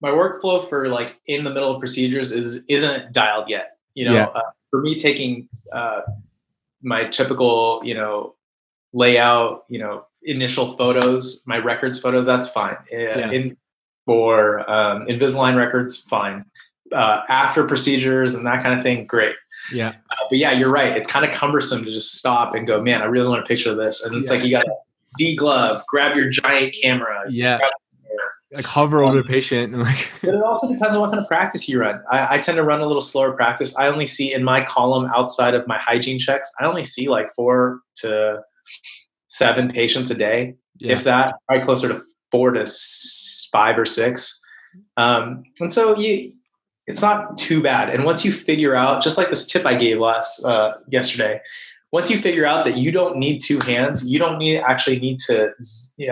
[0.00, 3.78] My workflow for like in the middle of procedures is isn't dialed yet.
[3.94, 4.24] You know, Yeah.
[4.26, 6.02] uh, for me taking uh,
[6.82, 8.34] my typical you know
[8.92, 12.76] layout, you know, initial photos, my records photos, that's fine.
[12.92, 13.30] Uh, Yeah.
[13.30, 13.56] In
[14.06, 16.44] for um, Invisalign records, fine.
[16.92, 19.34] Uh, after procedures and that kind of thing, great.
[19.72, 20.96] Yeah, Uh, but yeah, you're right.
[20.96, 23.70] It's kind of cumbersome to just stop and go, man, I really want a picture
[23.72, 24.04] of this.
[24.04, 24.36] And it's Yeah.
[24.36, 24.74] like you got to
[25.18, 27.58] de-glove, grab your giant camera, yeah.
[28.52, 31.28] Like hover over the patient and like But it also depends on what kind of
[31.28, 32.00] practice you run.
[32.10, 33.76] I, I tend to run a little slower practice.
[33.76, 37.26] I only see in my column outside of my hygiene checks, I only see like
[37.34, 38.42] four to
[39.28, 40.92] seven patients a day, yeah.
[40.92, 42.66] if that, probably closer to four to
[43.52, 44.40] five or six.
[44.96, 46.32] Um, and so you,
[46.86, 47.90] it's not too bad.
[47.90, 51.40] And once you figure out, just like this tip I gave last uh, yesterday,
[51.96, 55.18] once you figure out that you don't need two hands, you don't need actually need
[55.18, 55.48] to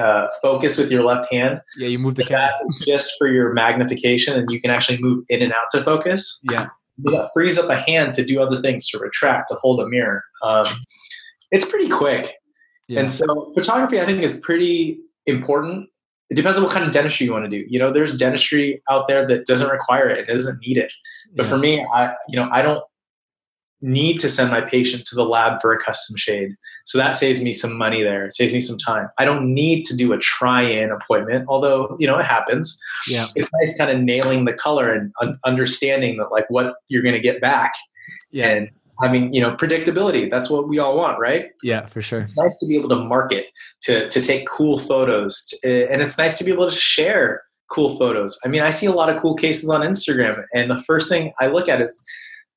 [0.01, 1.61] uh, focus with your left hand.
[1.77, 2.55] Yeah, you move the camera.
[2.87, 6.40] just for your magnification and you can actually move in and out to focus.
[6.51, 6.68] Yeah,
[7.01, 10.25] that frees up a hand to do other things to retract to hold a mirror.
[10.42, 10.64] Um,
[11.51, 12.33] it's pretty quick.
[12.88, 13.01] Yeah.
[13.01, 15.90] and so photography i think is pretty important.
[16.31, 17.62] It depends on what kind of dentistry you want to do.
[17.68, 20.90] You know there's dentistry out there that doesn't require it it doesn't need it.
[21.37, 21.51] But yeah.
[21.51, 22.83] for me i you know i don't
[23.85, 26.57] need to send my patient to the lab for a custom shade.
[26.87, 28.27] So that saves me some money there.
[28.27, 29.09] It saves me some time.
[29.18, 32.79] I don't need to do a try-in appointment although you know it happens.
[33.07, 37.03] Yeah, it's nice kind of nailing the color and un- understanding that like what you're
[37.03, 37.73] going to get back
[38.31, 38.49] yeah.
[38.49, 38.70] and
[39.03, 40.31] having you know predictability.
[40.31, 41.51] That's what we all want right?
[41.62, 42.20] Yeah for sure.
[42.20, 43.47] It's nice to be able to market
[43.83, 47.42] to to take cool photos to, eh, and it's nice to be able to share
[47.70, 48.38] cool photos.
[48.44, 51.33] I mean i see a lot of cool cases on instagram and the first thing
[51.40, 52.05] i look at is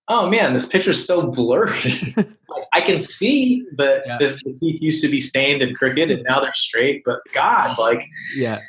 [0.07, 2.15] oh man this picture's so blurry
[2.73, 4.15] i can see but yeah.
[4.19, 7.75] this the teeth used to be stained and crooked and now they're straight but god
[7.79, 8.03] like
[8.35, 8.59] yeah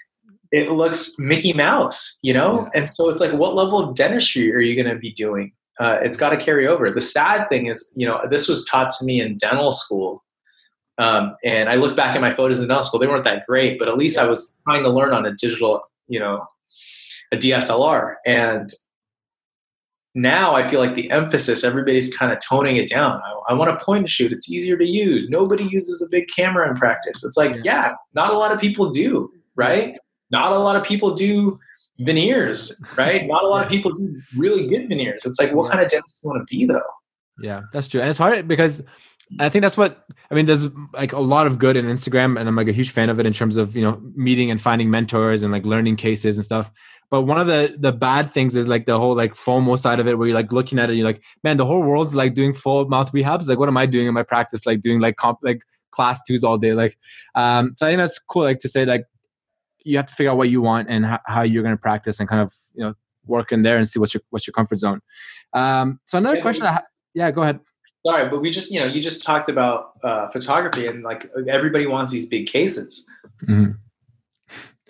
[0.51, 2.81] it looks mickey mouse you know yeah.
[2.81, 5.99] and so it's like what level of dentistry are you going to be doing uh,
[6.03, 6.91] it's got to carry over.
[6.91, 10.25] The sad thing is, you know, this was taught to me in dental school.
[10.99, 13.79] Um, and I look back at my photos in dental school, they weren't that great,
[13.79, 16.45] but at least I was trying to learn on a digital, you know,
[17.33, 18.17] a DSLR.
[18.27, 18.69] And
[20.23, 23.21] now I feel like the emphasis, everybody's kind of toning it down.
[23.25, 24.33] I, I want to point and shoot.
[24.33, 25.31] It's easier to use.
[25.31, 27.25] Nobody uses a big camera in practice.
[27.25, 29.97] It's like, yeah, not a lot of people do, right?
[30.31, 31.59] Not a lot of people do
[32.01, 33.27] veneers, right?
[33.27, 35.25] Not a lot of people do really good veneers.
[35.25, 36.83] It's like, what kind of dentist do you want to be, though?
[37.41, 38.85] Yeah, that's true, and it's hard because
[39.39, 40.47] I think that's what I mean.
[40.47, 43.21] There's like a lot of good in Instagram, and I'm like a huge fan of
[43.21, 46.45] it in terms of you know meeting and finding mentors and like learning cases and
[46.45, 46.73] stuff.
[47.11, 50.07] But one of the the bad things is like the whole like FOMO side of
[50.07, 52.53] it, where you're like looking at it, you're like, man, the whole world's like doing
[52.53, 53.49] full mouth rehabs.
[53.49, 54.67] Like, what am I doing in my practice?
[54.67, 56.75] Like doing like comp like class twos all day.
[56.75, 56.99] Like,
[57.35, 58.43] um, so I think that's cool.
[58.43, 59.07] Like to say like
[59.85, 62.21] you have to figure out what you want and h- how you're going to practice
[62.21, 62.95] and kind of you know
[63.27, 65.01] work in there and see what's your what's your comfort zone.
[65.55, 67.61] Um, so another yeah, question, ha- yeah, go ahead.
[68.07, 71.87] Sorry, but we just you know you just talked about uh, photography and like everybody
[71.87, 73.07] wants these big cases.
[73.45, 73.73] Mm-hmm.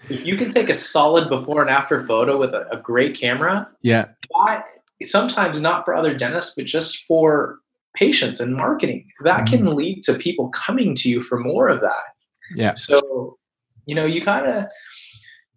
[0.08, 3.68] If you can take a solid before and after photo with a, a great camera,
[3.82, 4.64] yeah, that,
[5.02, 7.58] sometimes not for other dentists, but just for
[7.94, 9.56] patients and marketing, that mm-hmm.
[9.64, 12.02] can lead to people coming to you for more of that.
[12.54, 12.74] Yeah.
[12.74, 13.38] So
[13.86, 14.66] you know, you kind of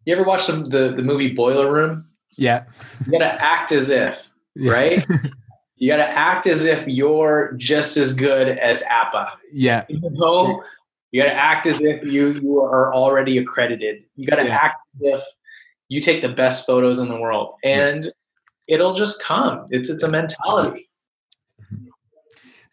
[0.05, 2.07] you ever watch the, the, the movie Boiler Room?
[2.37, 2.63] Yeah.
[3.05, 4.71] You gotta act as if, yeah.
[4.71, 5.05] right?
[5.75, 9.33] you gotta act as if you're just as good as Appa.
[9.51, 9.85] Yeah.
[9.89, 10.63] You know,
[11.11, 14.03] you gotta act as if you you are already accredited.
[14.15, 14.55] You gotta yeah.
[14.55, 15.23] act as if
[15.89, 18.75] you take the best photos in the world, and yeah.
[18.75, 19.67] it'll just come.
[19.69, 20.89] It's it's a mentality.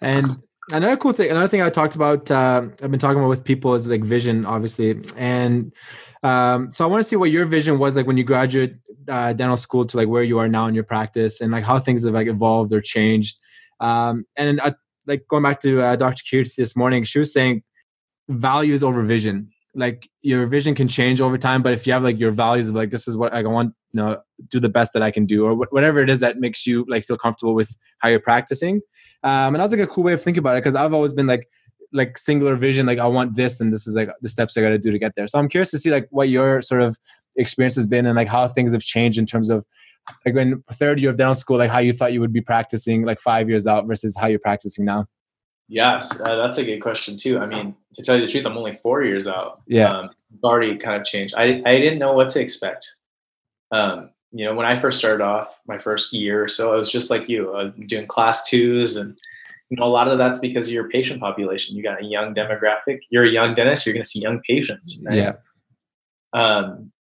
[0.01, 0.41] And
[0.73, 3.75] another cool thing another thing i talked about uh, i've been talking about with people
[3.75, 5.73] is like vision obviously and
[6.23, 8.75] um, so i want to see what your vision was like when you graduate
[9.09, 11.79] uh, dental school to like where you are now in your practice and like how
[11.79, 13.39] things have like evolved or changed
[13.81, 14.73] um, and uh,
[15.07, 17.63] like going back to uh, dr Kirti this morning she was saying
[18.29, 22.19] values over vision like your vision can change over time but if you have like
[22.19, 25.03] your values of like this is what i want you know do the best that
[25.03, 28.09] i can do or whatever it is that makes you like feel comfortable with how
[28.09, 28.81] you're practicing
[29.25, 31.13] um, and that was like a cool way of thinking about it because I've always
[31.13, 31.49] been like
[31.93, 34.69] like singular vision, like I want this and this is like the steps I got
[34.69, 35.27] to do to get there.
[35.27, 36.99] So I'm curious to see like what your sort of
[37.37, 39.65] experience has been and like how things have changed in terms of
[40.27, 43.05] like when third year of dental school, like how you thought you would be practicing
[43.05, 45.07] like five years out versus how you're practicing now.
[45.69, 47.39] Yes, uh, that's a good question too.
[47.39, 49.61] I mean, to tell you the truth, I'm only four years out.
[49.67, 51.35] Yeah, um, it's already kind of changed.
[51.37, 52.95] I I didn't know what to expect.
[53.71, 56.91] Um, you know, when I first started off, my first year or so, I was
[56.91, 59.19] just like you, uh, doing class twos, and
[59.69, 61.77] you know, a lot of that's because of your patient population.
[61.77, 63.01] You got a young demographic.
[63.11, 63.85] You're a young dentist.
[63.85, 65.03] You're going to see young patients.
[65.05, 65.17] Right?
[65.17, 65.33] Yeah.
[66.33, 66.93] Um,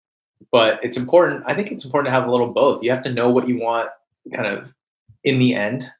[0.52, 1.44] but it's important.
[1.46, 2.82] I think it's important to have a little both.
[2.82, 3.88] You have to know what you want,
[4.34, 4.68] kind of,
[5.24, 5.90] in the end,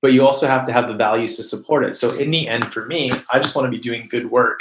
[0.00, 1.96] but you also have to have the values to support it.
[1.96, 4.60] So in the end, for me, I just want to be doing good work.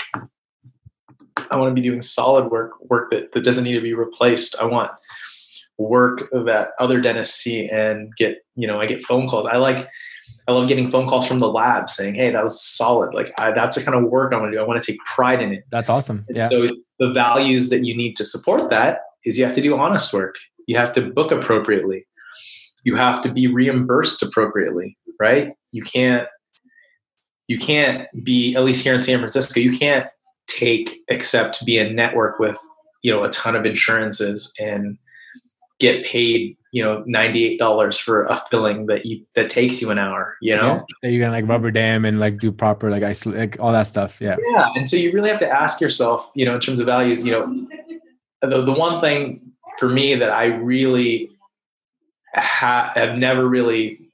[1.52, 4.60] I want to be doing solid work, work that, that doesn't need to be replaced.
[4.60, 4.92] I want
[5.78, 9.46] work that other dentists see and get you know i get phone calls.
[9.46, 9.88] I like
[10.48, 13.14] i love getting phone calls from the lab saying hey that was solid.
[13.14, 14.62] Like I, that's the kind of work i want to do.
[14.62, 15.66] I want to take pride in it.
[15.72, 16.26] That's awesome.
[16.30, 16.50] Yeah.
[16.50, 16.68] so
[17.00, 20.36] the values that you need to support that is you have to do honest work.
[20.66, 22.08] You have to book appropriately.
[22.84, 25.54] You have to be reimbursed appropriately right?
[25.72, 26.28] You can't
[27.48, 30.08] you can't be at least here in san francisco you can't
[30.48, 32.60] take except be a network with
[33.04, 34.98] you know a ton of insurances and
[35.80, 40.36] get paid you know $98 for a filling that you that takes you an hour
[40.42, 40.84] you know?
[41.04, 41.10] Yeah.
[41.10, 44.20] you're gonna like rubber dam and like do proper like ice like all that stuff
[44.20, 44.38] yeah.
[44.54, 47.26] Yeah and so you really have to ask yourself you know in terms of values
[47.26, 47.68] you know
[48.42, 51.30] the, the one thing for me that i really
[52.36, 54.08] ha- have never really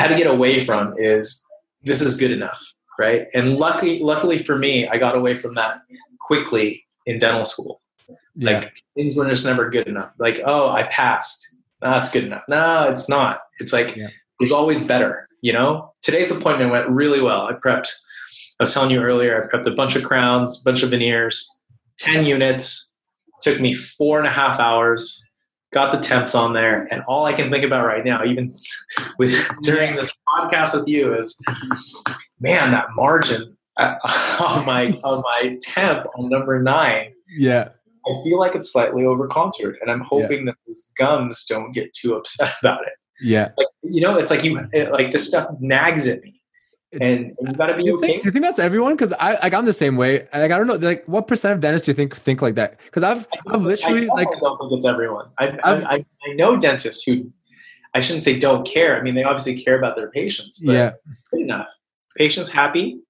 [0.00, 1.44] had to get away from is
[1.82, 2.60] this is good enough
[2.98, 5.80] right and luckily luckily for me i got away from that
[6.18, 7.80] quickly in dental school
[8.40, 8.60] yeah.
[8.60, 10.12] Like things were just never good enough.
[10.18, 11.46] Like, oh, I passed.
[11.80, 12.42] That's good enough.
[12.48, 13.40] No, it's not.
[13.58, 14.08] It's like yeah.
[14.38, 15.28] there's always better.
[15.42, 17.46] You know, today's appointment went really well.
[17.46, 17.88] I prepped.
[18.58, 19.42] I was telling you earlier.
[19.42, 21.48] I prepped a bunch of crowns, a bunch of veneers,
[21.98, 22.92] ten units.
[23.40, 25.24] Took me four and a half hours.
[25.72, 28.48] Got the temps on there, and all I can think about right now, even
[29.18, 31.40] with during this podcast with you, is
[32.40, 33.94] man, that margin uh,
[34.40, 37.12] on my on my temp on number nine.
[37.28, 37.70] Yeah.
[38.06, 40.52] I feel like it's slightly over contoured, and I'm hoping yeah.
[40.52, 42.94] that those gums don't get too upset about it.
[43.22, 46.39] Yeah, like, you know, it's like you it, like this stuff nags at me,
[46.92, 48.06] and, and, you got to be do okay.
[48.06, 48.94] Think, do you think that's everyone?
[48.94, 50.26] Because I like I'm the same way.
[50.32, 52.80] Like I don't know, like what percent of dentists do you think think like that?
[52.84, 55.26] Because I've I have literally I like I don't think it's everyone.
[55.38, 57.30] I, I I know dentists who
[57.94, 58.98] I shouldn't say don't care.
[58.98, 60.60] I mean, they obviously care about their patients.
[60.64, 60.92] But yeah,
[61.30, 61.66] good enough.
[62.16, 63.00] Patients happy.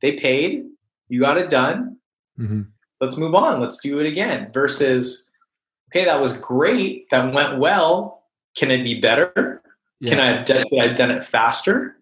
[0.00, 0.64] They paid.
[1.08, 1.98] You got it done.
[2.38, 2.62] Mm-hmm.
[3.00, 3.60] Let's move on.
[3.60, 4.50] Let's do it again.
[4.52, 5.26] Versus,
[5.90, 7.10] okay, that was great.
[7.10, 8.24] That went well.
[8.56, 9.62] Can it be better?
[10.00, 10.10] Yeah.
[10.10, 11.96] Can I have done, could I have done it faster?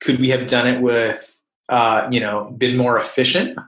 [0.00, 3.58] Could we have done it with, uh, you know, been more efficient?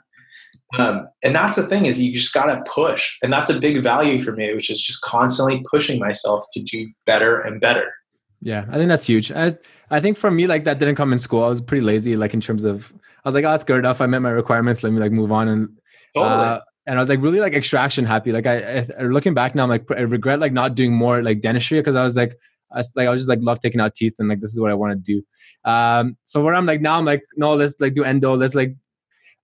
[0.77, 3.17] Um, and that's the thing is you just got to push.
[3.23, 6.91] And that's a big value for me, which is just constantly pushing myself to do
[7.07, 7.93] better and better.
[8.41, 9.33] Yeah, I think that's huge.
[9.33, 9.57] I
[9.91, 11.45] I think for me, like that didn't come in school.
[11.45, 12.93] I was pretty lazy, like in terms of
[13.25, 14.01] I was like, oh, that's good enough.
[14.01, 14.83] I met my requirements.
[14.85, 15.69] Let me like move on and
[16.15, 16.35] totally.
[16.35, 18.33] uh, and I was like really like extraction happy.
[18.33, 21.41] Like I, I, looking back now, I'm like I regret like not doing more like
[21.41, 22.39] dentistry because I was like
[22.73, 24.61] I was, like I was just like love taking out teeth and like this is
[24.61, 25.71] what I want to do.
[25.71, 28.35] Um, so where I'm like now I'm like no, let's like do endo.
[28.37, 28.77] Let's like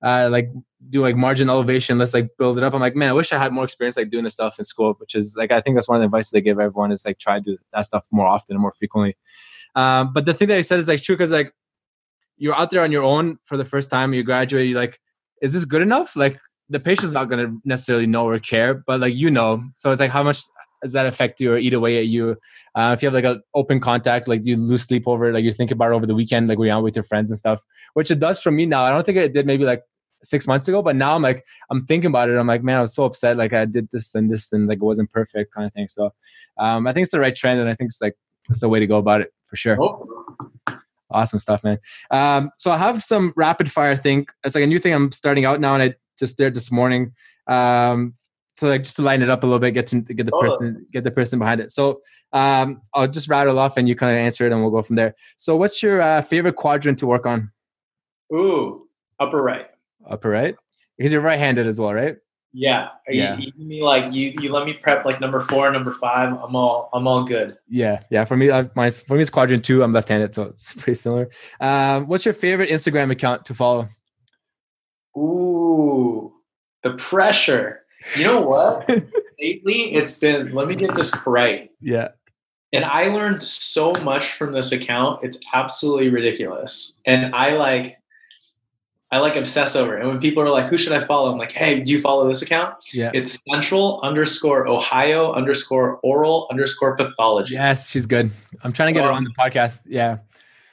[0.03, 0.51] uh like
[0.91, 1.99] do like margin elevation.
[1.99, 2.75] Let's like build it up.
[2.75, 4.95] I'm like man, I wish I had more experience like doing this stuff in school.
[4.99, 7.19] Which is like I think that's one of the advice they give everyone is like
[7.19, 9.17] try to do that stuff more often and more frequently.
[9.75, 11.53] Um, but the thing that I said is like true because like
[12.37, 15.01] you're out there on your own for the first time, you graduate, you're like,
[15.41, 16.17] is this good enough?
[16.17, 19.63] Like the patient's not gonna necessarily know or care, but like you know.
[19.75, 20.43] So it's like how much
[20.85, 22.37] does that affect you or eat away at you?
[22.75, 25.33] Uh, if you have like an open contact, like do you lose sleep over it,
[25.33, 27.39] like you think about it over the weekend, like we're out with your friends and
[27.39, 27.63] stuff,
[27.95, 28.85] which it does for me now.
[28.85, 29.83] I don't think it did maybe like
[30.23, 32.37] six months ago, but now I'm like I'm thinking about it.
[32.37, 33.37] I'm like, man, I was so upset.
[33.37, 35.89] Like I did this and this and like it wasn't perfect kind of thing.
[35.89, 36.13] So
[36.59, 38.17] um, I think it's the right trend, and I think it's like
[38.51, 39.81] it's the way to go about it for sure.
[39.81, 40.07] Oh.
[41.11, 41.79] Awesome stuff, man.
[42.11, 44.27] Um, so I have some rapid fire thing.
[44.43, 47.13] It's like a new thing I'm starting out now, and I just did this morning.
[47.47, 48.15] Um,
[48.55, 50.87] so like just to line it up a little bit, get to get the person,
[50.93, 51.71] get the person behind it.
[51.71, 54.83] So um, I'll just rattle off, and you kind of answer it, and we'll go
[54.83, 55.15] from there.
[55.37, 57.51] So what's your uh, favorite quadrant to work on?
[58.33, 58.87] Ooh,
[59.19, 59.67] upper right.
[60.07, 60.55] Upper right,
[60.97, 62.17] because you're right-handed as well, right?
[62.57, 62.91] Yeah.
[63.09, 63.37] yeah.
[63.37, 66.33] You, you, like you you let me prep like number four, number five.
[66.33, 67.59] I'm all I'm all good.
[67.69, 68.25] Yeah, yeah.
[68.25, 69.83] For me, I, my for me it's quadrant two.
[69.83, 71.29] I'm left-handed, so it's pretty similar.
[71.61, 73.89] Um, what's your favorite Instagram account to follow?
[75.19, 76.33] Ooh,
[76.85, 77.84] the pressure.
[78.17, 78.89] You know what?
[79.41, 80.53] Lately, it's been.
[80.53, 81.71] Let me get this right.
[81.81, 82.09] Yeah.
[82.73, 85.23] And I learned so much from this account.
[85.23, 87.01] It's absolutely ridiculous.
[87.07, 87.99] And I like
[89.15, 90.01] I like obsess over it.
[90.01, 91.31] And when people are like, who should I follow?
[91.31, 92.75] I'm like, hey, do you follow this account?
[92.93, 93.13] Yeah.
[93.15, 97.55] It's central underscore Ohio underscore oral underscore pathology.
[97.55, 98.33] Yes, she's good.
[98.65, 99.83] I'm trying to get um, her on the podcast.
[99.87, 100.19] Yeah.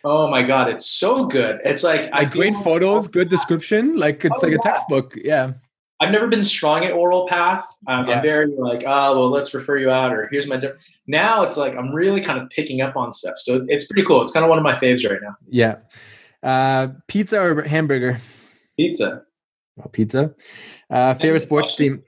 [0.04, 0.70] Oh my God.
[0.70, 1.60] It's so good.
[1.64, 3.96] It's like, like I great photos, good description.
[3.96, 5.16] Like it's oh, like a textbook.
[5.24, 5.54] Yeah.
[6.02, 7.64] I've never been strong at oral path.
[7.86, 8.16] Um, yeah.
[8.16, 10.58] I'm very like, oh, well, let's refer you out, or here's my.
[10.58, 10.74] Di-.
[11.06, 14.22] Now it's like I'm really kind of picking up on stuff, so it's pretty cool.
[14.24, 15.36] It's kind of one of my faves right now.
[15.48, 15.76] Yeah,
[16.42, 18.20] uh, pizza or hamburger?
[18.78, 19.22] Pizza.
[19.78, 20.34] Well, pizza.
[20.90, 22.02] Uh, favorite sports team?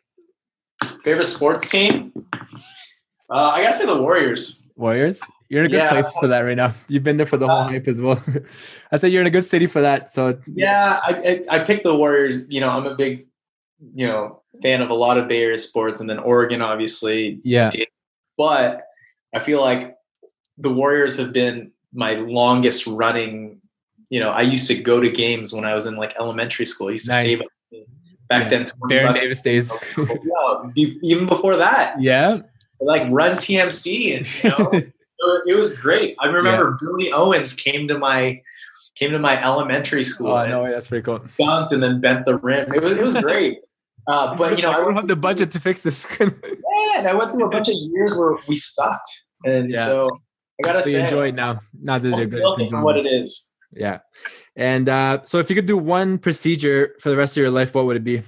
[1.04, 2.12] Favorite sports team?
[3.30, 4.68] Uh, I gotta say the Warriors.
[4.76, 5.22] Warriors.
[5.50, 5.90] You're in a good yeah.
[5.90, 6.74] place for that right now.
[6.88, 8.22] You've been there for the whole uh, hype as well.
[8.92, 10.12] I said you're in a good city for that.
[10.12, 12.50] So yeah, I, I, I picked the Warriors.
[12.50, 13.28] You know, I'm a big,
[13.92, 17.40] you know, fan of a lot of Bay Area sports, and then Oregon, obviously.
[17.44, 17.70] Yeah.
[17.70, 17.88] Did.
[18.38, 18.84] But
[19.34, 19.96] I feel like
[20.58, 23.62] the Warriors have been my longest running
[24.14, 26.90] you know, I used to go to games when I was in like elementary school.
[26.90, 27.26] I used to nice.
[27.26, 27.40] save
[28.30, 28.50] back yeah.
[28.50, 28.68] then.
[28.88, 29.74] Baron Davis days.
[29.98, 32.00] yeah, even before that.
[32.00, 32.42] Yeah.
[32.80, 34.72] Like run TMC and you know,
[35.48, 36.16] it was great.
[36.20, 36.88] I remember yeah.
[36.88, 38.40] Billy Owens came to my
[38.94, 40.32] came to my elementary school.
[40.32, 41.20] Oh no, that's pretty cool.
[41.40, 42.72] Dunked and then bent the rim.
[42.72, 43.62] It was it was great.
[44.08, 46.08] Uh, but you know, I don't have the budget to fix this.
[46.20, 46.30] yeah,
[46.98, 49.10] and I went through a bunch of years where we sucked,
[49.46, 49.86] and yeah.
[49.86, 50.10] so
[50.60, 51.62] I gotta say, enjoy it now.
[51.82, 53.52] Now that they're good, for what it is.
[53.76, 54.00] Yeah.
[54.56, 57.74] And uh, so if you could do one procedure for the rest of your life,
[57.74, 58.22] what would it be?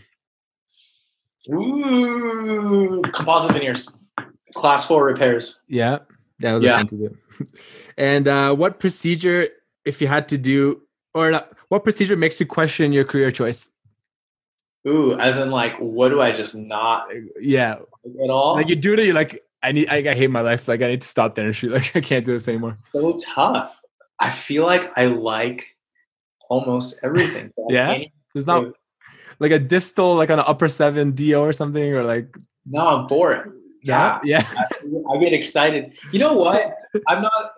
[1.51, 3.95] Ooh, composite veneers,
[4.55, 5.61] class four repairs.
[5.67, 5.99] Yeah,
[6.39, 6.78] that was yeah.
[6.78, 7.17] fun to do.
[7.97, 9.49] and uh, what procedure,
[9.86, 10.82] if you had to do,
[11.13, 13.69] or not, what procedure makes you question your career choice?
[14.88, 17.07] Ooh, as in like, what do I just not?
[17.39, 17.77] Yeah,
[18.23, 18.55] at all.
[18.55, 20.67] Like you do it, you're like, I need, I, I hate my life.
[20.67, 21.69] Like I need to stop dentistry.
[21.75, 22.75] Like I can't do this anymore.
[22.91, 23.75] So tough.
[24.19, 25.75] I feel like I like
[26.49, 27.51] almost everything.
[27.69, 27.97] yeah,
[28.33, 28.73] there's not
[29.39, 32.36] like a distal, like an upper seven do or something, or like.
[32.65, 33.53] No, I'm bored.
[33.81, 34.47] Yeah, yeah.
[34.57, 35.97] I, I get excited.
[36.11, 36.75] You know what?
[37.07, 37.51] I'm not.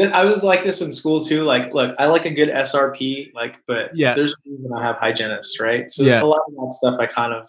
[0.00, 1.42] I was like this in school too.
[1.42, 4.14] Like, look, I like a good SRP, like, but Yeah.
[4.14, 5.90] there's a reason I have hygienists, right?
[5.90, 6.22] So Yeah.
[6.22, 7.48] a lot of that stuff I kind of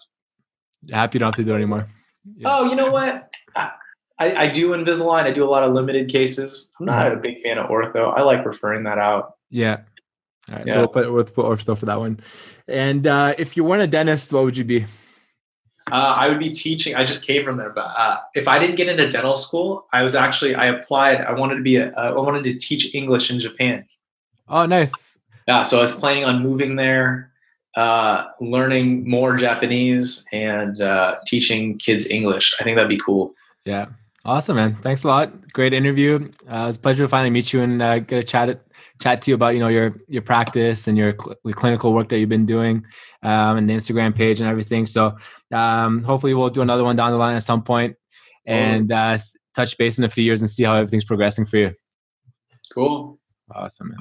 [0.92, 1.88] Happy you don't have to do anymore.
[2.36, 2.48] Yeah.
[2.50, 3.30] Oh, you know what?
[3.56, 3.72] I,
[4.18, 5.24] I do Invisalign.
[5.24, 6.72] I do a lot of limited cases.
[6.78, 7.18] I'm not Mm-hmm.
[7.18, 8.12] a big fan of ortho.
[8.14, 9.32] I like referring that out.
[9.50, 9.78] Yeah.
[10.50, 10.66] All right.
[10.66, 10.74] Yeah.
[10.74, 12.20] So we'll put, we'll put ortho for that one.
[12.68, 14.84] And uh, if you weren't a dentist, what would you be?
[15.90, 16.94] Uh, I would be teaching.
[16.94, 20.02] I just came from there, but uh, if I didn't get into dental school, I
[20.02, 21.20] was actually I applied.
[21.20, 21.90] I wanted to be a.
[21.92, 23.84] Uh, I wanted to teach English in Japan.
[24.48, 25.18] Oh, nice.
[25.46, 27.32] Yeah, so I was planning on moving there,
[27.76, 32.54] uh, learning more Japanese, and uh, teaching kids English.
[32.58, 33.34] I think that'd be cool.
[33.64, 33.86] Yeah.
[34.24, 34.76] Awesome, man.
[34.82, 35.52] Thanks a lot.
[35.52, 36.30] Great interview.
[36.50, 38.58] Uh, it was a pleasure to finally meet you and uh, get a chat
[39.00, 42.18] chat to you about you know your your practice and your cl- clinical work that
[42.18, 42.84] you've been doing
[43.22, 44.86] um, and the Instagram page and everything.
[44.86, 45.16] So
[45.52, 47.96] um, hopefully we'll do another one down the line at some point
[48.46, 49.16] and uh,
[49.54, 51.72] touch base in a few years and see how everything's progressing for you.
[52.72, 53.18] Cool.
[53.54, 53.98] Awesome, man.